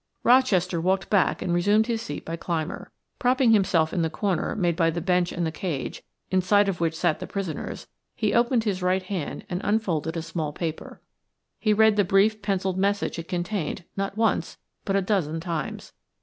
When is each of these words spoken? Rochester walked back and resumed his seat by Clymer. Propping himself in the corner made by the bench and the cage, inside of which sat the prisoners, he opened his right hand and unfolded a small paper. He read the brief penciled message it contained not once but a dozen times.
Rochester 0.23 0.81
walked 0.81 1.11
back 1.11 1.43
and 1.43 1.53
resumed 1.53 1.85
his 1.85 2.01
seat 2.01 2.25
by 2.25 2.35
Clymer. 2.35 2.89
Propping 3.19 3.51
himself 3.51 3.93
in 3.93 4.01
the 4.01 4.09
corner 4.09 4.55
made 4.55 4.75
by 4.75 4.89
the 4.89 4.99
bench 4.99 5.31
and 5.31 5.45
the 5.45 5.51
cage, 5.51 6.01
inside 6.31 6.67
of 6.67 6.81
which 6.81 6.95
sat 6.95 7.19
the 7.19 7.27
prisoners, 7.27 7.85
he 8.15 8.33
opened 8.33 8.63
his 8.63 8.81
right 8.81 9.03
hand 9.03 9.45
and 9.47 9.61
unfolded 9.63 10.17
a 10.17 10.23
small 10.23 10.53
paper. 10.53 10.99
He 11.59 11.71
read 11.71 11.97
the 11.97 12.03
brief 12.03 12.41
penciled 12.41 12.79
message 12.79 13.19
it 13.19 13.27
contained 13.27 13.83
not 13.95 14.17
once 14.17 14.57
but 14.85 14.95
a 14.95 15.03
dozen 15.03 15.39
times. 15.39 15.93